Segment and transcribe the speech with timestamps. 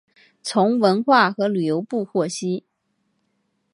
[0.41, 2.65] 从文化和旅游部获悉